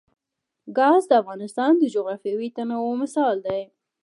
[0.77, 3.61] ګاز د افغانستان د جغرافیوي تنوع مثال دی.